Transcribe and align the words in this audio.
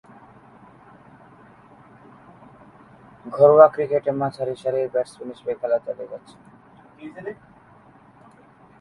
ঘরোয়া 3.25 3.67
ক্রিকেটে 3.73 4.11
মাঝারি-সারির 4.21 4.91
ব্যাটসম্যান 4.93 5.29
হিসেবে 5.31 5.53
খেলা 5.59 5.77
চালিয়ে 5.85 6.11
যাচ্ছেন। 6.11 6.39